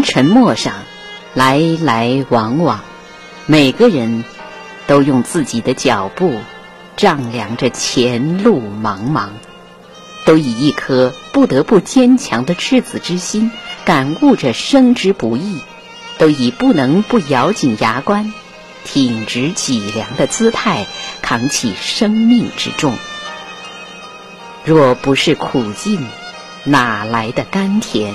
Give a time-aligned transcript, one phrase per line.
[0.00, 0.72] 红尘陌上，
[1.34, 2.80] 来来往往，
[3.44, 4.24] 每个人
[4.86, 6.40] 都用自己的脚步
[6.96, 9.28] 丈量着前路茫茫，
[10.24, 13.50] 都以一颗不得不坚强的赤子之心
[13.84, 15.60] 感悟着生之不易，
[16.16, 18.32] 都以不能不咬紧牙关、
[18.84, 20.86] 挺直脊梁的姿态
[21.20, 22.96] 扛起生命之重。
[24.64, 26.00] 若不是苦尽，
[26.64, 28.14] 哪来的甘甜？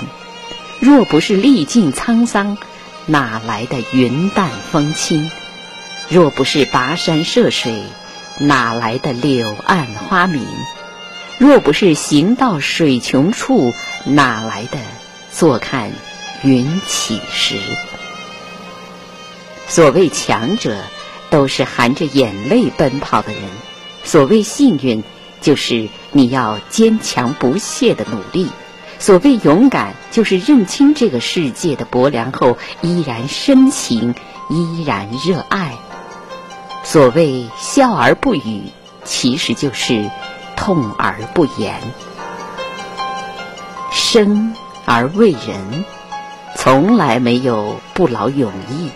[0.85, 2.59] 若不是历尽沧桑，
[3.07, 5.31] 哪来的云淡风轻？
[6.09, 7.81] 若不是跋山涉水，
[8.37, 10.45] 哪来的柳暗花明？
[11.39, 14.77] 若不是行到水穷处，哪来的
[15.31, 15.91] 坐看
[16.43, 17.55] 云起时？
[19.67, 20.77] 所谓强者，
[21.31, 23.41] 都是含着眼泪奔跑的人；
[24.03, 25.03] 所谓幸运，
[25.41, 28.51] 就是你要坚强不懈的努力。
[28.97, 34.15] 所谓勇敢，就是认清这个世界的薄凉后，依然深情，
[34.49, 35.73] 依然热爱。
[36.83, 38.63] 所谓笑而不语，
[39.03, 40.09] 其实就是
[40.55, 41.75] 痛而不言。
[43.91, 45.85] 生而为人，
[46.55, 48.89] 从来没有不劳永逸。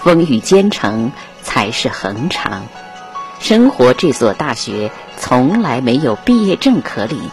[0.00, 1.12] 风雨兼程
[1.42, 2.64] 才是恒长。
[3.38, 7.30] 生活这所大学，从来没有毕业证可领。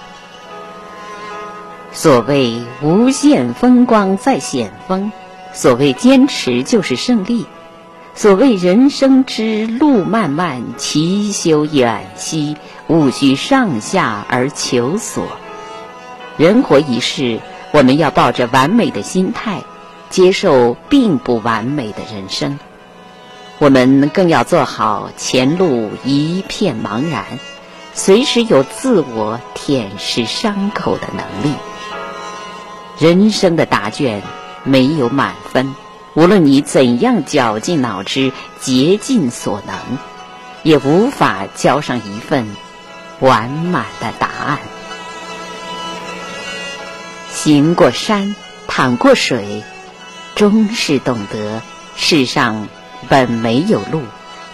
[1.92, 5.12] 所谓无限风光在险峰，
[5.54, 7.46] 所谓坚持就是胜利，
[8.14, 15.26] 所谓人生之路漫漫其修远兮，勿需上下而求索。
[16.38, 17.40] 人活一世，
[17.72, 19.64] 我们要抱着完美的心态，
[20.10, 22.60] 接受并不完美的人生。
[23.58, 27.26] 我们更要做好前路一片茫然，
[28.02, 31.54] 随时有自我舔舐伤口的能力。
[32.98, 34.24] 人生的答卷
[34.64, 35.76] 没有满分，
[36.14, 39.76] 无论你怎样绞尽脑汁、竭尽所能，
[40.64, 42.48] 也无法交上一份
[43.20, 44.60] 完满的答案。
[47.34, 48.34] 行过山，
[48.70, 49.62] 淌过水，
[50.36, 51.62] 终是懂得
[51.98, 52.70] 世上
[53.10, 54.04] 本没有路，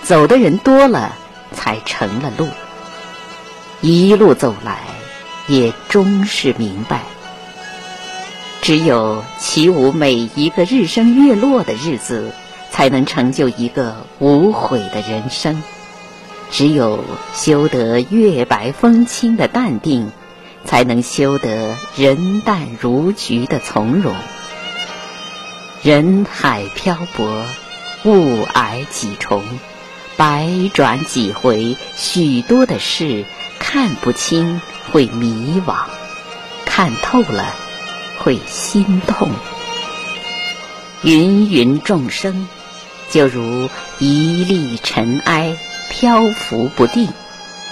[0.02, 1.14] 走的人多了，
[1.54, 2.50] 才成了路。
[3.88, 4.80] 一路走来，
[5.48, 7.04] 也终是明白。
[8.64, 12.32] 只有起舞每一个日升月落的日子，
[12.72, 15.62] 才能成就一个无悔的人生；
[16.50, 17.04] 只有
[17.36, 20.12] 修得月白风清的淡定，
[20.66, 24.16] 才能修得人淡如菊的从容。
[25.84, 27.46] 人海漂泊，
[28.04, 29.44] 雾霭几重，
[30.18, 33.26] 百转几回，许多的事
[33.76, 35.76] 看不清会迷惘，
[36.66, 37.54] 看透了。
[38.20, 39.30] 会心痛，
[41.04, 42.48] 芸芸众生
[43.12, 43.70] 就如
[44.00, 45.58] 一粒尘埃，
[45.90, 47.10] 漂浮不定。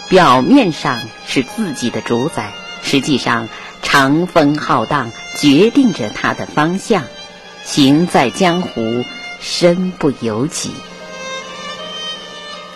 [0.09, 2.51] 表面上是自己的主宰，
[2.83, 3.47] 实际上
[3.81, 5.09] 长风浩荡
[5.39, 7.03] 决定着它的方向。
[7.63, 9.05] 行在江湖，
[9.39, 10.71] 身不由己。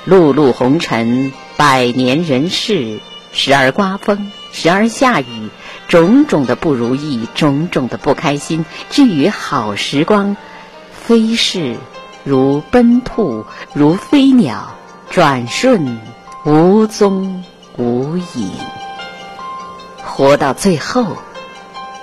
[0.08, 3.02] 碌碌红尘，百年人世，
[3.38, 5.50] 时而刮风，时而下雨。
[5.88, 8.66] 种种的不如意，种种的不开心。
[8.90, 10.36] 至于好时光，
[10.92, 11.78] 飞逝
[12.24, 14.74] 如奔兔，如飞鸟，
[15.12, 16.00] 转瞬
[16.46, 17.44] 无踪
[17.78, 18.52] 无影。
[20.04, 21.06] 活到最后，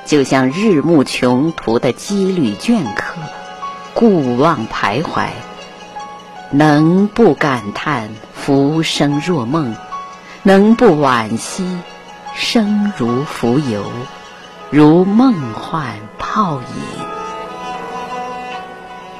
[0.07, 3.17] 就像日暮穷途的羁旅倦客，
[3.93, 5.27] 故望徘徊。
[6.53, 9.75] 能不感叹浮生若梦？
[10.47, 11.67] 能不惋惜？
[12.35, 13.83] 生如浮游，
[14.69, 16.67] 如梦幻泡影。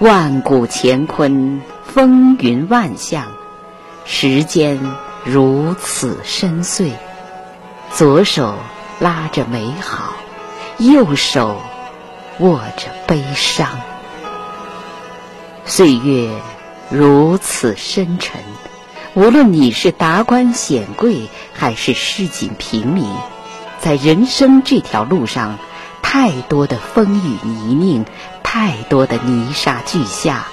[0.01, 3.33] 万古乾坤，风云万象，
[4.05, 4.79] 时间
[5.25, 6.93] 如此深邃。
[7.91, 8.59] 左手
[9.01, 10.13] 拉着美好，
[10.77, 11.57] 右手
[12.41, 13.67] 握着悲伤。
[15.65, 16.31] 岁月
[16.91, 18.43] 如此深沉。
[19.15, 23.07] 无论你是达官显贵，还是市井平民，
[23.79, 25.57] 在人生这条路上，
[26.03, 28.07] 太多的风雨泥泞，
[28.43, 30.49] 太多的泥沙俱下，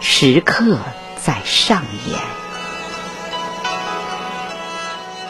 [0.00, 0.78] 时刻
[1.22, 2.18] 在上演。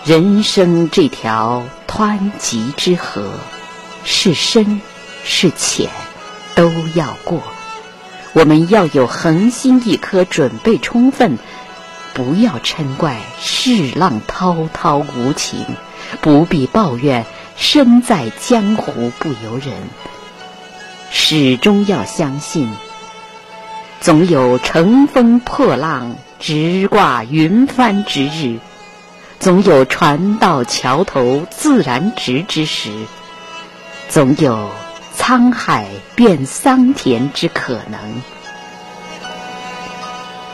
[0.05, 3.33] 人生这条湍急之河，
[4.05, 4.81] 是深
[5.25, 5.91] 是浅，
[6.55, 7.43] 都要过。
[8.33, 11.37] 我们要有恒心一颗，准备充分。
[12.17, 15.67] 不要嗔怪世浪滔滔无情，
[16.23, 17.27] 不必抱怨
[17.59, 19.75] 生在江湖不由人。
[21.11, 22.73] 始终要相信，
[24.01, 28.61] 总有乘风破浪、直挂云帆之日，
[29.39, 32.91] 总有船到桥头自然直之时，
[34.09, 34.71] 总有
[35.19, 38.23] 沧海变桑田之可能。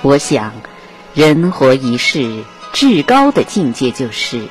[0.03, 0.53] 我想，
[1.15, 2.43] 人活一世，
[2.73, 4.47] 至高的境界就是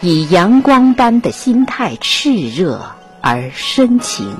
[0.00, 4.36] 以阳光般的心态炽热而深情。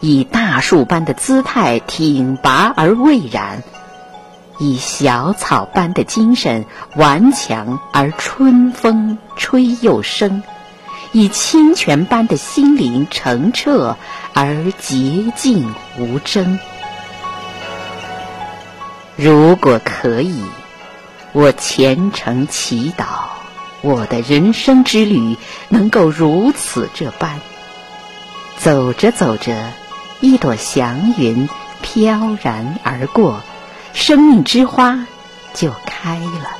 [0.00, 3.62] 以大树般的姿态挺拔而蔚然，
[4.58, 6.64] 以小草般的精神
[6.96, 10.42] 顽强而春风吹又生，
[11.12, 13.98] 以清泉般的心灵澄澈
[14.32, 16.58] 而洁净无争。
[19.16, 20.42] 如果可以，
[21.32, 23.04] 我虔诚祈祷，
[23.82, 25.36] 我的人生之旅
[25.68, 27.40] 能够如此这般，
[28.58, 29.72] 走着走着。
[30.22, 31.48] 一朵祥云
[31.80, 33.40] 飘然而过，
[33.94, 35.06] 生命之花
[35.54, 36.50] 就开了。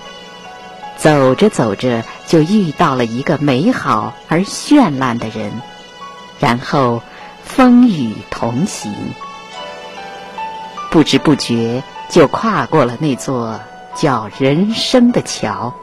[0.96, 5.52] 走着走着，就遇到了一个美好而绚烂的人，
[6.38, 7.02] 然后
[7.44, 8.94] 风雨同行。
[10.90, 13.60] 不知不觉就跨过了那座
[13.94, 15.74] 叫人生的桥。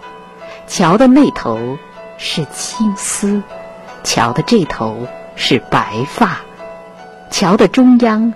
[0.68, 1.78] 桥的那头
[2.18, 3.42] 是青丝，
[4.04, 6.42] 桥的这头是白发。
[7.32, 8.34] 桥的中央，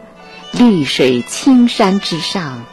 [0.54, 2.64] 绿水青山之上，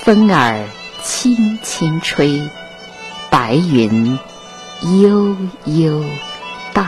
[0.00, 0.64] 风儿
[1.02, 2.48] 轻轻吹，
[3.30, 4.18] 白云
[5.02, 5.36] 悠
[5.66, 6.04] 悠
[6.72, 6.86] 荡。